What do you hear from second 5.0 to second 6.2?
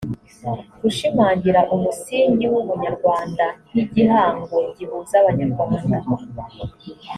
abanyarwanda